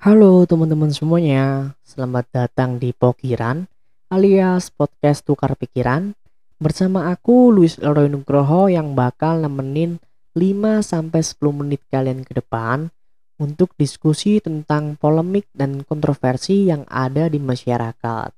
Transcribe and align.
Halo 0.00 0.48
teman-teman 0.48 0.88
semuanya, 0.96 1.76
selamat 1.84 2.32
datang 2.32 2.80
di 2.80 2.88
Pokiran 2.96 3.68
alias 4.08 4.72
podcast 4.72 5.28
tukar 5.28 5.52
pikiran 5.60 6.16
bersama 6.56 7.12
aku 7.12 7.52
Luis 7.52 7.76
Leroy 7.76 8.08
Nugroho 8.08 8.72
yang 8.72 8.96
bakal 8.96 9.44
nemenin 9.44 10.00
5-10 10.32 11.36
menit 11.52 11.84
kalian 11.92 12.24
ke 12.24 12.32
depan 12.32 12.88
untuk 13.36 13.76
diskusi 13.76 14.40
tentang 14.40 14.96
polemik 14.96 15.44
dan 15.52 15.84
kontroversi 15.84 16.72
yang 16.72 16.88
ada 16.88 17.28
di 17.28 17.36
masyarakat. 17.36 18.32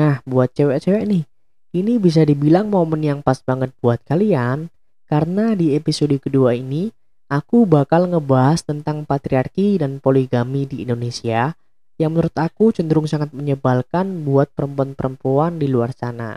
Nah, 0.00 0.24
buat 0.24 0.48
cewek-cewek 0.56 1.04
nih, 1.12 1.28
ini 1.76 2.00
bisa 2.00 2.24
dibilang 2.24 2.72
momen 2.72 3.04
yang 3.04 3.20
pas 3.20 3.36
banget 3.44 3.68
buat 3.84 4.00
kalian 4.08 4.72
karena 5.04 5.52
di 5.52 5.76
episode 5.76 6.16
kedua 6.16 6.56
ini 6.56 6.88
aku 7.26 7.66
bakal 7.66 8.06
ngebahas 8.06 8.62
tentang 8.62 9.02
patriarki 9.02 9.78
dan 9.82 9.98
poligami 9.98 10.66
di 10.66 10.86
Indonesia 10.86 11.54
yang 11.96 12.12
menurut 12.12 12.34
aku 12.36 12.70
cenderung 12.76 13.08
sangat 13.08 13.32
menyebalkan 13.32 14.22
buat 14.22 14.52
perempuan-perempuan 14.52 15.56
di 15.56 15.66
luar 15.66 15.96
sana. 15.96 16.36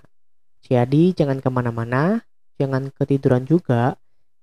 Jadi 0.64 1.12
jangan 1.16 1.44
ke 1.44 1.50
mana-mana, 1.52 2.24
jangan 2.56 2.92
ketiduran 2.96 3.44
juga, 3.44 4.00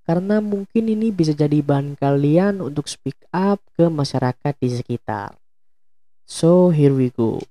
karena 0.07 0.39
mungkin 0.39 0.87
ini 0.87 1.11
bisa 1.11 1.35
jadi 1.35 1.59
bahan 1.65 1.99
kalian 1.99 2.63
untuk 2.63 2.87
speak 2.87 3.19
up 3.35 3.59
ke 3.75 3.91
masyarakat 3.91 4.55
di 4.61 4.71
sekitar. 4.71 5.35
So 6.27 6.71
here 6.71 6.95
we 6.95 7.11
go. 7.11 7.43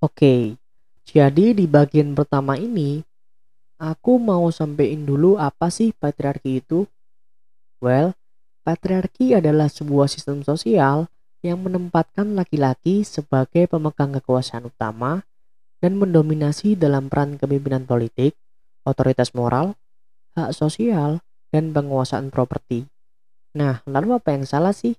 Oke, 0.00 0.56
jadi 1.04 1.52
di 1.52 1.68
bagian 1.68 2.16
pertama 2.16 2.56
ini, 2.56 3.04
aku 3.76 4.16
mau 4.16 4.48
sampein 4.48 5.04
dulu 5.04 5.36
apa 5.36 5.68
sih 5.68 5.92
patriarki 5.92 6.64
itu. 6.64 6.88
Well, 7.84 8.16
patriarki 8.64 9.36
adalah 9.36 9.68
sebuah 9.68 10.08
sistem 10.08 10.40
sosial 10.40 11.04
yang 11.44 11.60
menempatkan 11.60 12.32
laki-laki 12.32 13.04
sebagai 13.04 13.68
pemegang 13.68 14.16
kekuasaan 14.16 14.72
utama 14.72 15.20
dan 15.84 16.00
mendominasi 16.00 16.80
dalam 16.80 17.12
peran 17.12 17.36
kepemimpinan 17.36 17.84
politik, 17.84 18.32
otoritas 18.88 19.36
moral, 19.36 19.76
hak 20.32 20.56
sosial, 20.56 21.20
dan 21.52 21.76
penguasaan 21.76 22.32
properti. 22.32 22.88
Nah, 23.52 23.84
lalu 23.84 24.16
apa 24.16 24.32
yang 24.32 24.48
salah 24.48 24.72
sih? 24.72 24.96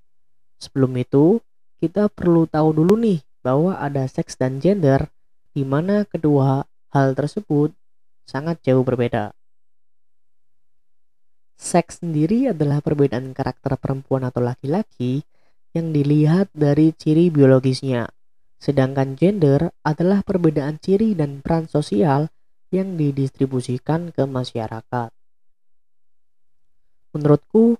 Sebelum 0.61 0.93
itu, 0.93 1.41
kita 1.81 2.05
perlu 2.05 2.45
tahu 2.45 2.69
dulu 2.85 3.01
nih 3.01 3.30
bahwa 3.41 3.77
ada 3.77 4.05
seks 4.05 4.37
dan 4.37 4.61
gender, 4.61 5.09
di 5.51 5.67
mana 5.67 6.07
kedua 6.07 6.65
hal 6.93 7.13
tersebut 7.17 7.75
sangat 8.23 8.63
jauh 8.63 8.85
berbeda. 8.85 9.35
Seks 11.61 12.01
sendiri 12.01 12.49
adalah 12.49 12.81
perbedaan 12.81 13.37
karakter 13.37 13.77
perempuan 13.77 14.25
atau 14.25 14.41
laki-laki 14.41 15.21
yang 15.77 15.93
dilihat 15.93 16.49
dari 16.57 16.89
ciri 16.95 17.29
biologisnya, 17.29 18.09
sedangkan 18.57 19.13
gender 19.13 19.69
adalah 19.85 20.25
perbedaan 20.25 20.81
ciri 20.81 21.13
dan 21.13 21.45
peran 21.45 21.69
sosial 21.69 22.33
yang 22.73 22.97
didistribusikan 22.97 24.09
ke 24.09 24.25
masyarakat. 24.25 25.13
Menurutku, 27.11 27.75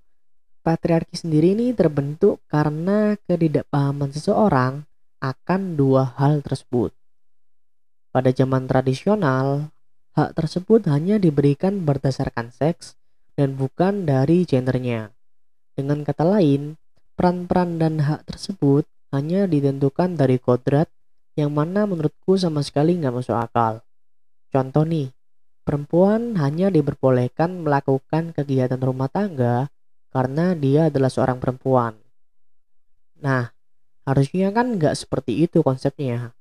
patriarki 0.62 1.18
sendiri 1.18 1.58
ini 1.58 1.74
terbentuk 1.74 2.44
karena 2.52 3.16
ketidakpahaman 3.26 4.12
seseorang 4.14 4.86
akan 5.22 5.78
dua 5.78 6.18
hal 6.18 6.42
tersebut. 6.42 6.92
Pada 8.12 8.34
zaman 8.34 8.68
tradisional, 8.68 9.72
hak 10.18 10.36
tersebut 10.36 10.90
hanya 10.92 11.16
diberikan 11.22 11.86
berdasarkan 11.88 12.52
seks 12.52 13.00
dan 13.40 13.56
bukan 13.56 14.04
dari 14.04 14.44
gendernya. 14.44 15.14
Dengan 15.78 16.04
kata 16.04 16.28
lain, 16.28 16.76
peran-peran 17.16 17.80
dan 17.80 18.04
hak 18.04 18.28
tersebut 18.28 18.84
hanya 19.16 19.48
ditentukan 19.48 20.20
dari 20.20 20.42
kodrat 20.42 20.92
yang 21.40 21.56
mana 21.56 21.88
menurutku 21.88 22.36
sama 22.36 22.60
sekali 22.66 23.00
nggak 23.00 23.16
masuk 23.16 23.38
akal. 23.38 23.80
Contoh 24.52 24.84
nih, 24.84 25.14
perempuan 25.64 26.36
hanya 26.36 26.68
diperbolehkan 26.68 27.64
melakukan 27.64 28.36
kegiatan 28.36 28.82
rumah 28.82 29.08
tangga 29.08 29.72
karena 30.12 30.52
dia 30.58 30.92
adalah 30.92 31.08
seorang 31.08 31.40
perempuan. 31.40 31.96
Nah, 33.24 33.48
Harusnya 34.12 34.52
kan 34.52 34.76
nggak 34.76 34.92
seperti 35.00 35.48
itu 35.48 35.64
konsepnya. 35.64 36.36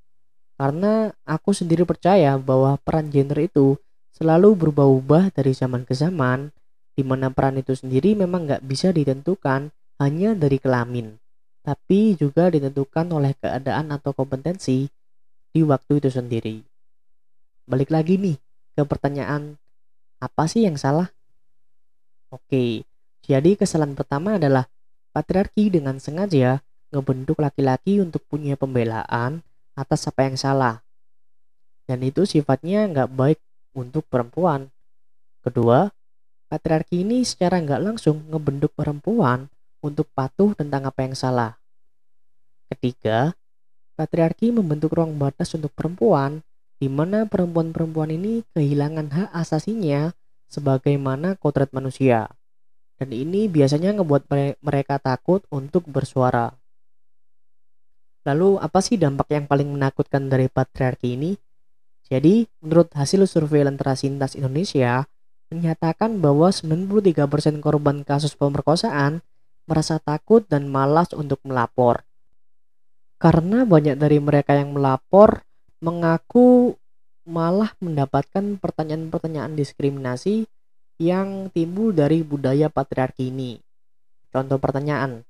Karena 0.58 1.14
aku 1.22 1.54
sendiri 1.54 1.86
percaya 1.86 2.34
bahwa 2.34 2.74
peran 2.82 3.14
gender 3.14 3.46
itu 3.46 3.78
selalu 4.10 4.58
berubah-ubah 4.58 5.30
dari 5.30 5.54
zaman 5.54 5.86
ke 5.86 5.94
zaman, 5.94 6.50
di 6.98 7.06
mana 7.06 7.30
peran 7.30 7.62
itu 7.62 7.78
sendiri 7.78 8.18
memang 8.18 8.50
nggak 8.50 8.66
bisa 8.66 8.90
ditentukan 8.90 9.70
hanya 10.02 10.34
dari 10.34 10.58
kelamin, 10.58 11.14
tapi 11.62 12.18
juga 12.18 12.50
ditentukan 12.50 13.06
oleh 13.14 13.38
keadaan 13.38 13.94
atau 13.94 14.10
kompetensi 14.18 14.90
di 15.54 15.60
waktu 15.62 16.02
itu 16.02 16.10
sendiri. 16.10 16.66
Balik 17.70 17.94
lagi 17.94 18.18
nih 18.18 18.34
ke 18.74 18.82
pertanyaan, 18.82 19.54
apa 20.18 20.50
sih 20.50 20.66
yang 20.66 20.74
salah? 20.74 21.06
Oke, 22.34 22.82
jadi 23.22 23.54
kesalahan 23.54 23.94
pertama 23.94 24.42
adalah 24.42 24.66
patriarki 25.14 25.70
dengan 25.70 26.02
sengaja 26.02 26.58
ngebentuk 26.90 27.38
laki-laki 27.38 28.02
untuk 28.02 28.22
punya 28.26 28.58
pembelaan 28.58 29.42
atas 29.78 30.06
apa 30.10 30.26
yang 30.26 30.36
salah. 30.36 30.82
Dan 31.86 32.02
itu 32.06 32.26
sifatnya 32.26 32.86
nggak 32.86 33.10
baik 33.10 33.40
untuk 33.74 34.06
perempuan. 34.06 34.70
Kedua, 35.42 35.90
patriarki 36.50 37.02
ini 37.02 37.22
secara 37.22 37.58
nggak 37.58 37.82
langsung 37.82 38.26
ngebentuk 38.30 38.74
perempuan 38.74 39.46
untuk 39.80 40.06
patuh 40.12 40.52
tentang 40.52 40.84
apa 40.84 41.00
yang 41.02 41.16
salah. 41.16 41.56
Ketiga, 42.70 43.34
patriarki 43.98 44.54
membentuk 44.54 44.94
ruang 44.94 45.16
batas 45.18 45.50
untuk 45.56 45.72
perempuan 45.74 46.44
di 46.80 46.86
mana 46.86 47.26
perempuan-perempuan 47.26 48.14
ini 48.14 48.40
kehilangan 48.54 49.08
hak 49.10 49.30
asasinya 49.34 50.14
sebagaimana 50.48 51.36
kodrat 51.36 51.70
manusia. 51.74 52.30
Dan 53.00 53.16
ini 53.16 53.48
biasanya 53.48 53.96
ngebuat 53.96 54.28
mereka 54.60 55.00
takut 55.00 55.40
untuk 55.48 55.88
bersuara. 55.88 56.59
Lalu 58.28 58.60
apa 58.60 58.84
sih 58.84 59.00
dampak 59.00 59.32
yang 59.32 59.48
paling 59.48 59.68
menakutkan 59.70 60.28
dari 60.28 60.52
patriarki 60.52 61.16
ini? 61.16 61.32
Jadi, 62.10 62.44
menurut 62.60 62.90
hasil 62.92 63.24
survei 63.24 63.62
Lentera 63.64 63.94
Sintas 63.94 64.34
Indonesia, 64.34 65.06
menyatakan 65.50 66.18
bahwa 66.22 66.50
93% 66.50 67.58
korban 67.58 68.06
kasus 68.06 68.34
pemerkosaan 68.38 69.22
merasa 69.66 70.02
takut 70.02 70.42
dan 70.46 70.66
malas 70.66 71.14
untuk 71.14 71.38
melapor. 71.46 72.02
Karena 73.20 73.62
banyak 73.62 73.94
dari 74.00 74.18
mereka 74.18 74.56
yang 74.56 74.74
melapor 74.74 75.46
mengaku 75.78 76.74
malah 77.24 77.72
mendapatkan 77.78 78.58
pertanyaan-pertanyaan 78.58 79.54
diskriminasi 79.54 80.50
yang 81.00 81.48
timbul 81.54 81.94
dari 81.94 82.20
budaya 82.26 82.68
patriarki 82.68 83.30
ini. 83.30 83.60
Contoh 84.28 84.58
pertanyaan, 84.58 85.22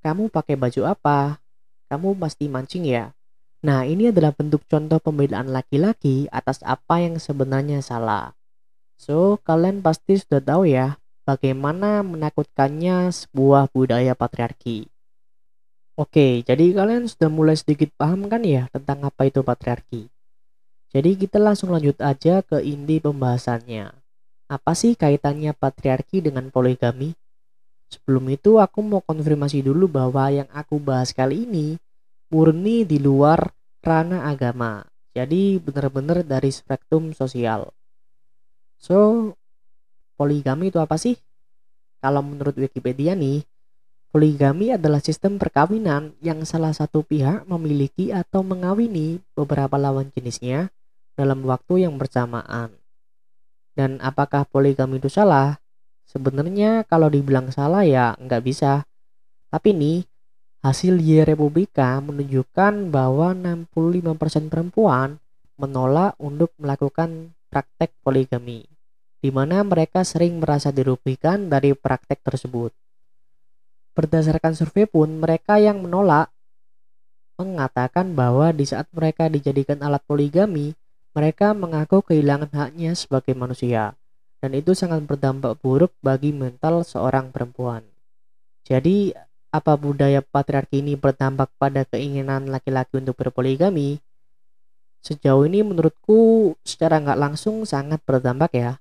kamu 0.00 0.30
pakai 0.32 0.54
baju 0.56 0.82
apa? 0.88 1.36
Kamu 1.90 2.14
pasti 2.22 2.46
mancing 2.46 2.86
ya. 2.86 3.10
Nah, 3.66 3.84
ini 3.84 4.08
adalah 4.08 4.32
bentuk 4.32 4.62
contoh 4.70 5.02
pembelaan 5.02 5.50
laki-laki 5.50 6.30
atas 6.30 6.62
apa 6.62 7.02
yang 7.02 7.18
sebenarnya 7.18 7.82
salah. 7.82 8.32
So, 8.96 9.42
kalian 9.44 9.82
pasti 9.82 10.16
sudah 10.16 10.40
tahu 10.40 10.70
ya 10.70 10.96
bagaimana 11.28 12.00
menakutkannya 12.06 13.12
sebuah 13.12 13.68
budaya 13.74 14.16
patriarki. 14.16 14.88
Oke, 16.00 16.40
jadi 16.40 16.72
kalian 16.72 17.04
sudah 17.04 17.28
mulai 17.28 17.60
sedikit 17.60 17.92
paham 18.00 18.24
kan 18.32 18.40
ya 18.40 18.72
tentang 18.72 19.04
apa 19.04 19.28
itu 19.28 19.44
patriarki? 19.44 20.08
Jadi 20.90 21.10
kita 21.20 21.36
langsung 21.36 21.68
lanjut 21.70 22.00
aja 22.00 22.40
ke 22.40 22.64
inti 22.64 22.96
pembahasannya. 23.04 23.92
Apa 24.48 24.72
sih 24.72 24.96
kaitannya 24.96 25.52
patriarki 25.52 26.24
dengan 26.24 26.48
poligami? 26.48 27.12
Sebelum 27.90 28.30
itu 28.30 28.62
aku 28.62 28.86
mau 28.86 29.02
konfirmasi 29.02 29.66
dulu 29.66 29.90
bahwa 29.90 30.30
yang 30.30 30.46
aku 30.54 30.78
bahas 30.78 31.10
kali 31.10 31.42
ini 31.42 31.74
murni 32.30 32.86
di 32.86 33.02
luar 33.02 33.50
ranah 33.82 34.30
agama. 34.30 34.86
Jadi 35.10 35.58
benar-benar 35.58 36.22
dari 36.22 36.54
spektrum 36.54 37.10
sosial. 37.10 37.74
So, 38.78 39.34
poligami 40.14 40.70
itu 40.70 40.78
apa 40.78 40.94
sih? 40.94 41.18
Kalau 41.98 42.22
menurut 42.22 42.54
Wikipedia 42.54 43.18
nih, 43.18 43.42
poligami 44.14 44.70
adalah 44.70 45.02
sistem 45.02 45.36
perkawinan 45.36 46.14
yang 46.22 46.46
salah 46.46 46.70
satu 46.70 47.02
pihak 47.02 47.44
memiliki 47.50 48.14
atau 48.14 48.46
mengawini 48.46 49.18
beberapa 49.34 49.74
lawan 49.74 50.14
jenisnya 50.14 50.70
dalam 51.18 51.42
waktu 51.42 51.84
yang 51.84 51.98
bersamaan. 51.98 52.70
Dan 53.74 53.98
apakah 53.98 54.46
poligami 54.46 55.02
itu 55.02 55.10
salah? 55.10 55.58
Sebenarnya 56.10 56.82
kalau 56.90 57.06
dibilang 57.06 57.54
salah 57.54 57.86
ya 57.86 58.18
nggak 58.18 58.42
bisa. 58.42 58.82
Tapi 59.46 59.70
nih, 59.70 59.98
Hasil 60.66 60.98
Y 60.98 61.22
Republika 61.22 62.02
menunjukkan 62.02 62.90
bahwa 62.90 63.30
65% 63.30 64.50
perempuan 64.50 65.22
menolak 65.54 66.18
untuk 66.18 66.50
melakukan 66.58 67.30
praktek 67.46 67.94
poligami, 68.02 68.66
di 69.22 69.30
mana 69.30 69.62
mereka 69.62 70.02
sering 70.02 70.42
merasa 70.42 70.74
dirugikan 70.74 71.46
dari 71.46 71.78
praktek 71.78 72.26
tersebut. 72.26 72.74
Berdasarkan 73.94 74.58
survei 74.58 74.90
pun, 74.90 75.22
mereka 75.22 75.62
yang 75.62 75.78
menolak 75.78 76.34
mengatakan 77.38 78.12
bahwa 78.12 78.52
di 78.52 78.66
saat 78.66 78.90
mereka 78.92 79.30
dijadikan 79.30 79.80
alat 79.80 80.02
poligami, 80.04 80.76
mereka 81.16 81.56
mengaku 81.56 82.04
kehilangan 82.04 82.52
haknya 82.52 82.92
sebagai 82.92 83.32
manusia, 83.32 83.96
dan 84.40 84.56
itu 84.56 84.72
sangat 84.72 85.04
berdampak 85.04 85.60
buruk 85.60 85.92
bagi 86.00 86.32
mental 86.32 86.80
seorang 86.82 87.28
perempuan. 87.28 87.84
Jadi, 88.64 89.12
apa 89.52 89.76
budaya 89.76 90.24
patriarki 90.24 90.80
ini 90.80 90.96
berdampak 90.96 91.52
pada 91.60 91.84
keinginan 91.84 92.48
laki-laki 92.48 92.96
untuk 92.96 93.20
berpoligami? 93.20 94.00
Sejauh 95.00 95.48
ini 95.48 95.64
menurutku 95.64 96.52
secara 96.64 97.00
nggak 97.00 97.20
langsung 97.20 97.64
sangat 97.64 98.00
berdampak 98.04 98.52
ya. 98.56 98.72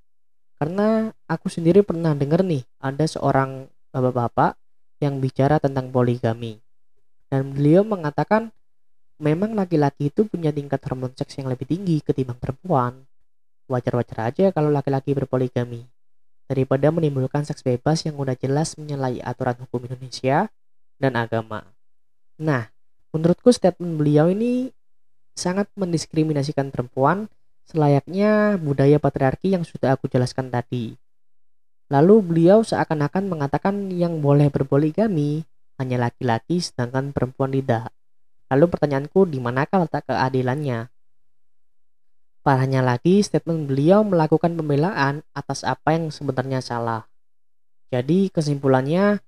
Karena 0.60 1.10
aku 1.28 1.48
sendiri 1.48 1.84
pernah 1.84 2.12
dengar 2.12 2.44
nih 2.44 2.68
ada 2.84 3.08
seorang 3.08 3.72
bapak-bapak 3.96 4.60
yang 5.00 5.24
bicara 5.24 5.58
tentang 5.58 5.88
poligami. 5.90 6.60
Dan 7.32 7.56
beliau 7.56 7.88
mengatakan 7.88 8.52
memang 9.20 9.56
laki-laki 9.56 10.12
itu 10.12 10.28
punya 10.28 10.52
tingkat 10.52 10.84
hormon 10.84 11.16
seks 11.16 11.40
yang 11.40 11.48
lebih 11.48 11.66
tinggi 11.68 12.04
ketimbang 12.04 12.38
perempuan. 12.38 13.08
Wajar-wajar 13.70 14.34
aja 14.34 14.46
kalau 14.50 14.74
laki-laki 14.74 15.14
berpoligami. 15.14 15.86
Daripada 16.50 16.90
menimbulkan 16.90 17.46
seks 17.46 17.62
bebas 17.62 18.02
yang 18.10 18.18
udah 18.18 18.34
jelas 18.34 18.74
menyalahi 18.82 19.22
aturan 19.22 19.54
hukum 19.62 19.86
Indonesia 19.86 20.50
dan 20.98 21.14
agama. 21.14 21.62
Nah, 22.42 22.74
menurutku 23.14 23.54
statement 23.54 24.02
beliau 24.02 24.34
ini 24.34 24.74
sangat 25.38 25.70
mendiskriminasikan 25.78 26.74
perempuan 26.74 27.30
selayaknya 27.70 28.58
budaya 28.58 28.98
patriarki 28.98 29.54
yang 29.54 29.62
sudah 29.62 29.94
aku 29.94 30.10
jelaskan 30.10 30.50
tadi. 30.50 30.98
Lalu 31.94 32.16
beliau 32.26 32.66
seakan-akan 32.66 33.30
mengatakan 33.30 33.94
yang 33.94 34.18
boleh 34.18 34.50
berpoligami 34.50 35.46
hanya 35.78 36.10
laki-laki 36.10 36.58
sedangkan 36.58 37.14
perempuan 37.14 37.54
tidak. 37.54 37.94
Lalu 38.50 38.66
pertanyaanku 38.74 39.30
di 39.30 39.38
manakah 39.38 39.86
letak 39.86 40.10
keadilannya? 40.10 40.90
Parahnya 42.50 42.82
lagi, 42.82 43.22
statement 43.22 43.70
beliau 43.70 44.02
melakukan 44.02 44.58
pembelaan 44.58 45.22
atas 45.38 45.62
apa 45.62 45.94
yang 45.94 46.10
sebenarnya 46.10 46.66
salah. 46.66 47.06
Jadi 47.94 48.34
kesimpulannya, 48.34 49.22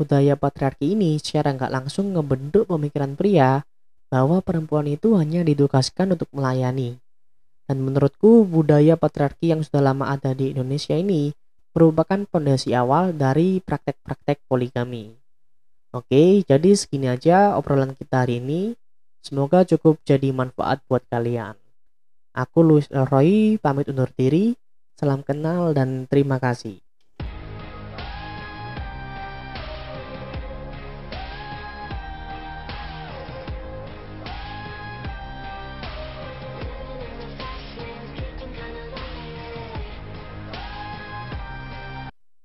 budaya 0.00 0.40
patriarki 0.40 0.96
ini 0.96 1.20
secara 1.20 1.52
nggak 1.52 1.68
langsung 1.68 2.16
ngebentuk 2.16 2.64
pemikiran 2.64 3.12
pria 3.12 3.60
bahwa 4.08 4.40
perempuan 4.40 4.88
itu 4.88 5.20
hanya 5.20 5.44
ditugaskan 5.44 6.16
untuk 6.16 6.32
melayani. 6.32 6.96
Dan 7.68 7.84
menurutku 7.84 8.48
budaya 8.48 8.96
patriarki 8.96 9.52
yang 9.52 9.60
sudah 9.60 9.92
lama 9.92 10.08
ada 10.08 10.32
di 10.32 10.56
Indonesia 10.56 10.96
ini 10.96 11.28
merupakan 11.76 12.24
fondasi 12.24 12.72
awal 12.72 13.12
dari 13.12 13.60
praktek-praktek 13.60 14.48
poligami. 14.48 15.12
Oke, 15.92 16.40
jadi 16.48 16.72
segini 16.72 17.12
aja 17.12 17.52
obrolan 17.52 17.92
kita 17.92 18.24
hari 18.24 18.40
ini. 18.40 18.72
Semoga 19.20 19.60
cukup 19.68 20.00
jadi 20.08 20.32
manfaat 20.32 20.80
buat 20.88 21.04
kalian. 21.12 21.61
Aku 22.32 22.64
Luis 22.64 22.88
Roy 22.88 23.60
pamit 23.60 23.92
undur 23.92 24.08
diri. 24.16 24.56
Salam 24.96 25.20
kenal 25.20 25.76
dan 25.76 26.08
terima 26.08 26.40
kasih. 26.40 26.80